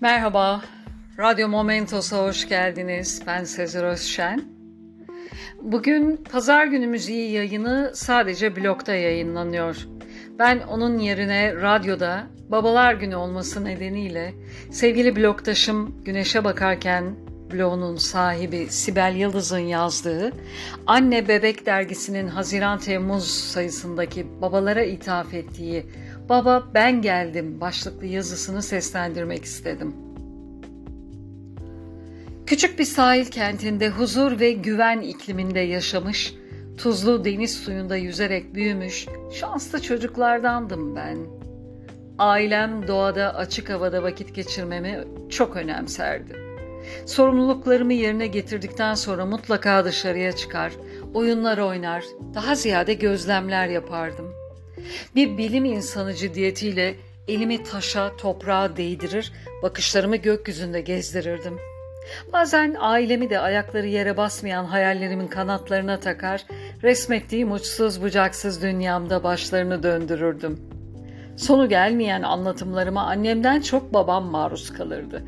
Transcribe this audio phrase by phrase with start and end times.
[0.00, 0.62] Merhaba,
[1.18, 3.22] Radyo Momentos'a hoş geldiniz.
[3.26, 4.42] Ben Sezer Özşen.
[5.62, 9.88] Bugün pazar günü müziği yayını sadece blogda yayınlanıyor.
[10.38, 14.34] Ben onun yerine radyoda Babalar Günü olması nedeniyle
[14.70, 17.14] sevgili blogdaşım Güneşe Bakarken
[17.52, 20.32] blogunun sahibi Sibel Yıldız'ın yazdığı
[20.86, 25.86] Anne Bebek dergisinin Haziran-Temmuz sayısındaki babalara ithaf ettiği
[26.28, 29.94] Baba Ben Geldim başlıklı yazısını seslendirmek istedim.
[32.46, 36.34] Küçük bir sahil kentinde huzur ve güven ikliminde yaşamış,
[36.78, 41.18] tuzlu deniz suyunda yüzerek büyümüş şanslı çocuklardandım ben.
[42.18, 46.36] Ailem doğada açık havada vakit geçirmemi çok önemserdi.
[47.06, 50.72] Sorumluluklarımı yerine getirdikten sonra mutlaka dışarıya çıkar,
[51.14, 52.04] oyunlar oynar,
[52.34, 54.37] daha ziyade gözlemler yapardım.
[55.14, 56.94] Bir bilim insanı ciddiyetiyle
[57.28, 61.58] elimi taşa, toprağa değdirir, bakışlarımı gökyüzünde gezdirirdim.
[62.32, 66.46] Bazen ailemi de ayakları yere basmayan hayallerimin kanatlarına takar,
[66.82, 70.60] resmettiğim uçsuz bucaksız dünyamda başlarını döndürürdüm.
[71.36, 75.22] Sonu gelmeyen anlatımlarıma annemden çok babam maruz kalırdı.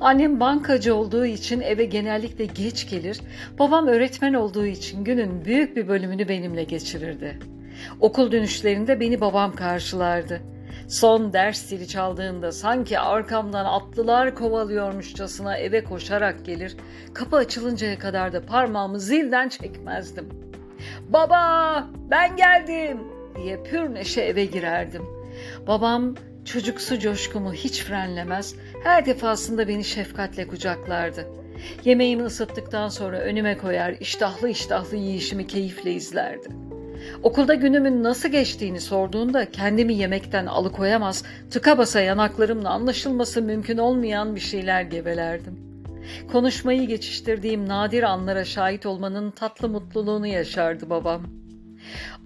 [0.00, 3.20] Annem bankacı olduğu için eve genellikle geç gelir,
[3.58, 7.55] babam öğretmen olduğu için günün büyük bir bölümünü benimle geçirirdi.''
[8.00, 10.40] Okul dönüşlerinde beni babam karşılardı.
[10.88, 16.76] Son ders zili çaldığında sanki arkamdan atlılar kovalıyormuşçasına eve koşarak gelir,
[17.14, 20.28] kapı açılıncaya kadar da parmağımı zilden çekmezdim.
[21.08, 25.02] ''Baba, ben geldim!'' diye pür neşe eve girerdim.
[25.66, 28.54] Babam çocuksu coşkumu hiç frenlemez,
[28.84, 31.28] her defasında beni şefkatle kucaklardı.
[31.84, 36.65] Yemeğimi ısıttıktan sonra önüme koyar, iştahlı iştahlı yiyişimi keyifle izlerdi.''
[37.22, 44.40] Okulda günümün nasıl geçtiğini sorduğunda kendimi yemekten alıkoyamaz, tıka basa yanaklarımla anlaşılması mümkün olmayan bir
[44.40, 45.66] şeyler gevelerdim.
[46.32, 51.22] Konuşmayı geçiştirdiğim nadir anlara şahit olmanın tatlı mutluluğunu yaşardı babam.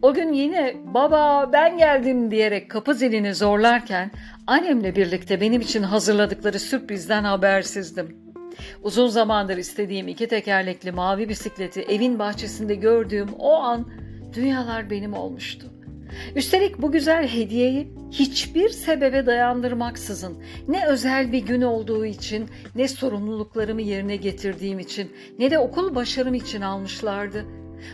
[0.03, 4.11] O gün yine baba ben geldim diyerek kapı zilini zorlarken
[4.47, 8.17] annemle birlikte benim için hazırladıkları sürprizden habersizdim.
[8.83, 13.87] Uzun zamandır istediğim iki tekerlekli mavi bisikleti evin bahçesinde gördüğüm o an
[14.35, 15.67] Dünyalar benim olmuştu.
[16.37, 23.83] Üstelik bu güzel hediyeyi hiçbir sebebe dayandırmaksızın, ne özel bir gün olduğu için, ne sorumluluklarımı
[23.83, 27.45] yerine getirdiğim için, ne de okul başarım için almışlardı.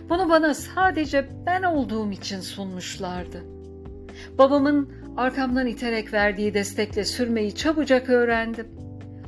[0.09, 3.43] Bunu bana sadece ben olduğum için sunmuşlardı.
[4.39, 8.67] Babamın arkamdan iterek verdiği destekle sürmeyi çabucak öğrendim.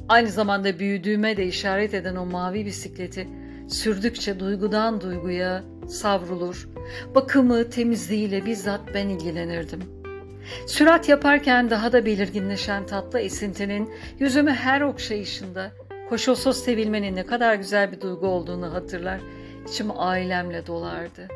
[0.08, 3.28] Aynı zamanda büyüdüğüme de işaret eden o mavi bisikleti
[3.68, 6.68] sürdükçe duygudan duyguya savrulur.
[7.14, 9.80] Bakımı, temizliğiyle bizzat ben ilgilenirdim.
[10.66, 15.72] Sürat yaparken daha da belirginleşen tatlı esintinin yüzümü her okşayışında
[16.08, 19.20] koşulsuz sevilmenin ne kadar güzel bir duygu olduğunu hatırlar,
[19.68, 21.28] içim ailemle dolardı.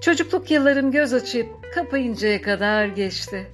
[0.00, 3.46] Çocukluk yıllarım göz açıp kapayıncaya kadar geçti.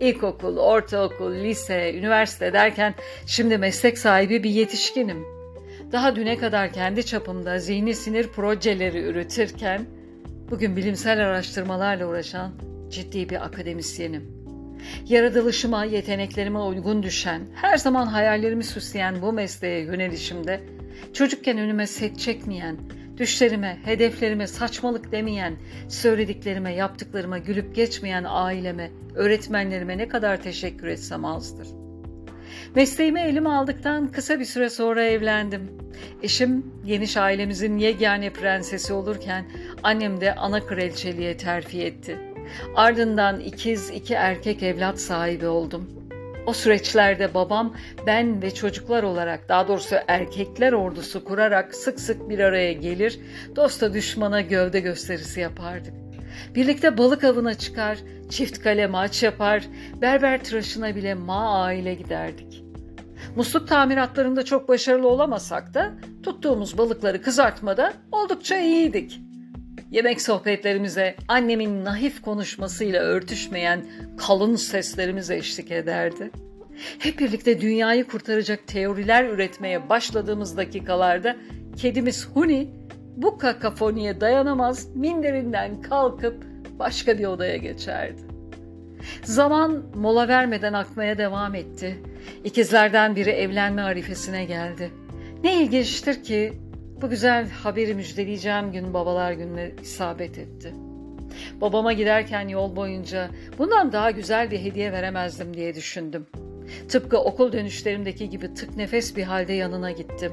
[0.00, 2.94] İlkokul, ortaokul, lise, üniversite derken
[3.26, 5.39] şimdi meslek sahibi bir yetişkinim.''
[5.92, 9.86] Daha düne kadar kendi çapımda zihni sinir projeleri üretirken
[10.50, 12.52] bugün bilimsel araştırmalarla uğraşan
[12.90, 14.40] ciddi bir akademisyenim.
[15.08, 20.60] Yaratılışıma, yeteneklerime uygun düşen, her zaman hayallerimi süsleyen bu mesleğe yönelişimde
[21.12, 22.76] çocukken önüme set çekmeyen,
[23.18, 25.54] düşlerime, hedeflerime saçmalık demeyen,
[25.88, 31.68] söylediklerime, yaptıklarıma gülüp geçmeyen aileme, öğretmenlerime ne kadar teşekkür etsem azdır.
[32.74, 35.70] Mesleğimi elime aldıktan kısa bir süre sonra evlendim.
[36.22, 39.44] Eşim geniş ailemizin yegane prensesi olurken
[39.82, 42.18] annem de ana kraliçeliğe terfi etti.
[42.76, 45.90] Ardından ikiz iki erkek evlat sahibi oldum.
[46.46, 52.38] O süreçlerde babam ben ve çocuklar olarak daha doğrusu erkekler ordusu kurarak sık sık bir
[52.38, 53.20] araya gelir,
[53.56, 55.92] dosta düşmana gövde gösterisi yapardık.
[56.54, 57.98] Birlikte balık avına çıkar,
[58.30, 59.62] çift kale maç yapar,
[60.02, 62.49] berber tıraşına bile ma aile giderdik.
[63.36, 65.92] Musluk tamiratlarında çok başarılı olamasak da
[66.22, 69.20] tuttuğumuz balıkları kızartmada oldukça iyiydik.
[69.90, 73.84] Yemek sohbetlerimize annemin nahif konuşmasıyla örtüşmeyen
[74.18, 76.30] kalın seslerimiz eşlik ederdi.
[76.98, 81.36] Hep birlikte dünyayı kurtaracak teoriler üretmeye başladığımız dakikalarda
[81.76, 82.68] kedimiz Huni
[83.16, 86.44] bu kakafoniye dayanamaz minderinden kalkıp
[86.78, 88.29] başka bir odaya geçerdi.
[89.22, 91.98] Zaman mola vermeden akmaya devam etti.
[92.44, 94.90] İkizlerden biri evlenme arifesine geldi.
[95.44, 96.52] Ne ilginçtir ki
[97.02, 100.74] bu güzel haberi müjdeleyeceğim gün babalar gününe isabet etti.
[101.60, 106.26] Babama giderken yol boyunca bundan daha güzel bir hediye veremezdim diye düşündüm.
[106.88, 110.32] Tıpkı okul dönüşlerimdeki gibi tık nefes bir halde yanına gittim.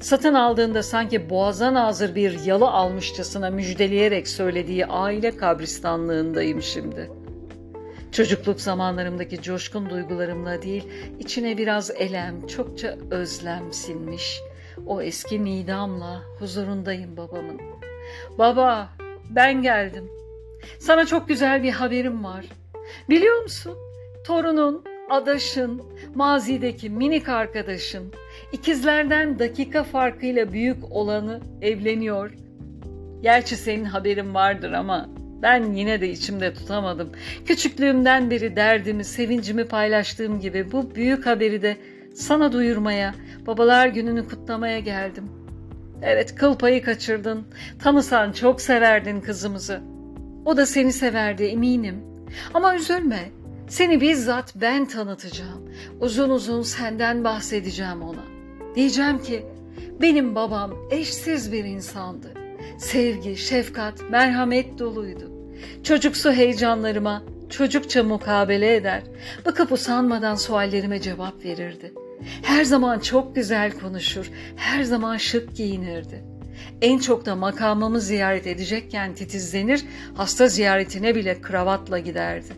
[0.00, 7.10] Satın aldığında sanki boğaza nazır bir yalı almışçasına müjdeleyerek söylediği aile kabristanlığındayım şimdi.
[8.12, 10.88] Çocukluk zamanlarımdaki coşkun duygularımla değil,
[11.18, 14.40] içine biraz elem, çokça özlem sinmiş.
[14.86, 17.60] O eski nidamla huzurundayım babamın.
[18.38, 18.88] Baba,
[19.30, 20.10] ben geldim.
[20.78, 22.44] Sana çok güzel bir haberim var.
[23.08, 23.76] Biliyor musun?
[24.26, 25.82] Torunun, adaşın,
[26.14, 28.12] mazideki minik arkadaşın,
[28.52, 32.32] ikizlerden dakika farkıyla büyük olanı evleniyor.
[33.20, 35.08] Gerçi senin haberin vardır ama
[35.42, 37.12] ben yine de içimde tutamadım.
[37.44, 41.76] Küçüklüğümden beri derdimi, sevincimi paylaştığım gibi bu büyük haberi de
[42.14, 43.14] sana duyurmaya,
[43.46, 45.24] babalar gününü kutlamaya geldim.
[46.02, 47.46] Evet kıl payı kaçırdın.
[47.82, 49.80] Tanısan çok severdin kızımızı.
[50.44, 52.04] O da seni severdi eminim.
[52.54, 53.30] Ama üzülme.
[53.68, 55.70] Seni bizzat ben tanıtacağım.
[56.00, 58.24] Uzun uzun senden bahsedeceğim ona.
[58.74, 59.46] Diyeceğim ki
[60.00, 62.37] benim babam eşsiz bir insandı.
[62.78, 65.32] Sevgi, şefkat, merhamet doluydu.
[65.82, 69.02] Çocuksu heyecanlarıma çocukça mukabele eder.
[69.44, 71.92] Bakıp usanmadan suallerime cevap verirdi.
[72.42, 76.24] Her zaman çok güzel konuşur, her zaman şık giyinirdi.
[76.82, 79.84] En çok da makamımı ziyaret edecekken titizlenir,
[80.14, 82.52] hasta ziyaretine bile kravatla giderdi.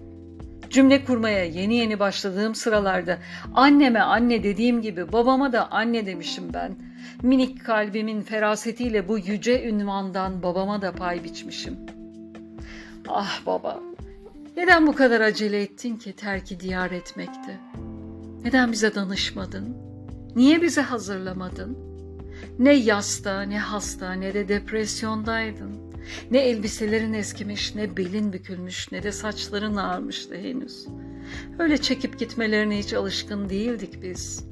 [0.71, 3.19] Cümle kurmaya yeni yeni başladığım sıralarda
[3.55, 6.90] anneme anne dediğim gibi babama da anne demişim ben.
[7.23, 11.77] Minik kalbimin ferasetiyle bu yüce ünvandan babama da pay biçmişim.
[13.09, 13.81] Ah baba,
[14.57, 17.61] neden bu kadar acele ettin ki terki diyar etmekte?
[18.45, 19.77] Neden bize danışmadın?
[20.37, 21.79] Niye bizi hazırlamadın?
[22.59, 25.71] Ne yasta, ne hasta, ne de depresyondaydın.
[26.31, 30.87] Ne elbiselerin eskimiş, ne belin bükülmüş, ne de saçların ağarmıştı henüz.
[31.59, 34.50] Öyle çekip gitmelerine hiç alışkın değildik biz.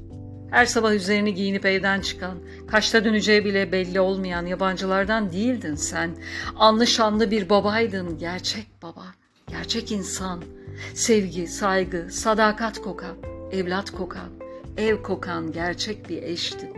[0.51, 2.37] Her sabah üzerini giyinip evden çıkan,
[2.67, 6.11] kaçta döneceği bile belli olmayan yabancılardan değildin sen.
[6.55, 9.05] Anlı şanlı bir babaydın, gerçek baba,
[9.47, 10.43] gerçek insan.
[10.93, 13.17] Sevgi, saygı, sadakat kokan,
[13.51, 14.29] evlat kokan,
[14.77, 16.69] ev kokan gerçek bir eştin.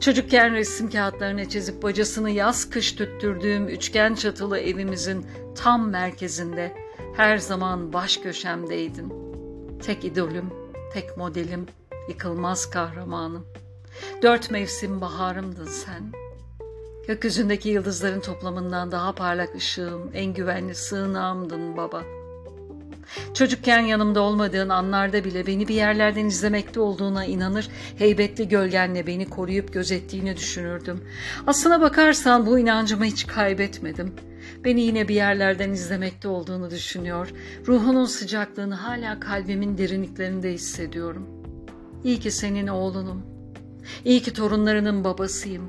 [0.00, 6.72] Çocukken resim kağıtlarına çizip bacasını yaz kış tüttürdüğüm üçgen çatılı evimizin tam merkezinde
[7.16, 9.12] her zaman baş köşemdeydin.
[9.82, 10.50] Tek idolüm,
[10.92, 11.66] tek modelim,
[12.08, 13.46] yıkılmaz kahramanım.
[14.22, 16.12] Dört mevsim baharımdın sen.
[17.06, 22.20] Gökyüzündeki yıldızların toplamından daha parlak ışığım, en güvenli sığınağımdın baba.''
[23.34, 27.68] Çocukken yanımda olmadığın anlarda bile beni bir yerlerden izlemekte olduğuna inanır,
[27.98, 31.04] heybetli gölgenle beni koruyup gözettiğini düşünürdüm.
[31.46, 34.14] Aslına bakarsan bu inancımı hiç kaybetmedim.
[34.64, 37.30] Beni yine bir yerlerden izlemekte olduğunu düşünüyor.
[37.66, 41.39] Ruhunun sıcaklığını hala kalbimin derinliklerinde hissediyorum.
[42.04, 43.22] İyi ki senin oğlunum.
[44.04, 45.62] İyi ki torunlarının babasıyım.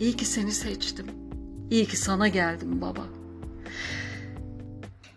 [0.00, 1.06] İyi ki seni seçtim.
[1.70, 3.18] İyi ki sana geldim baba.''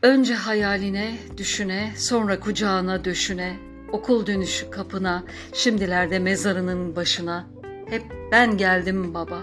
[0.02, 3.58] Önce hayaline, düşüne, sonra kucağına döşüne,
[3.92, 5.24] okul dönüşü kapına,
[5.54, 7.48] şimdilerde mezarının başına.
[7.90, 9.42] Hep ben geldim baba.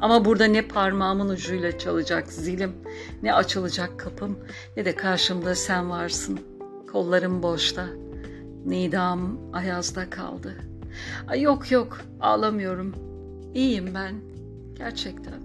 [0.00, 2.72] Ama burada ne parmağımın ucuyla çalacak zilim,
[3.22, 4.38] ne açılacak kapım,
[4.76, 6.40] ne de karşımda sen varsın.
[6.92, 7.86] Kollarım boşta,
[8.66, 10.54] nidam ayazda kaldı.
[11.28, 12.94] Ay yok yok, ağlamıyorum.
[13.54, 14.14] İyiyim ben,
[14.78, 15.40] gerçekten.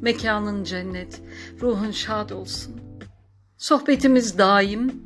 [0.00, 1.22] Mekanın cennet,
[1.60, 2.74] ruhun şad olsun.
[3.58, 5.02] Sohbetimiz daim.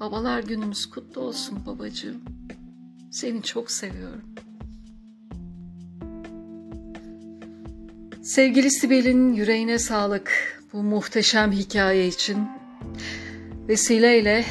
[0.00, 2.22] Babalar günümüz kutlu olsun babacığım.
[3.10, 4.22] Seni çok seviyorum.
[8.22, 12.48] Sevgili Sibel'in yüreğine sağlık bu muhteşem hikaye için.
[13.68, 14.44] Vesileyle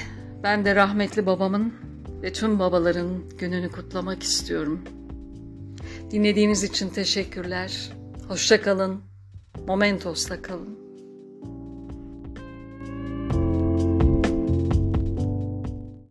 [0.43, 1.73] ben de rahmetli babamın
[2.23, 4.81] ve tüm babaların gününü kutlamak istiyorum.
[6.11, 7.91] Dinlediğiniz için teşekkürler.
[8.27, 9.01] Hoşça kalın.
[9.67, 10.80] Momentos'ta kalın.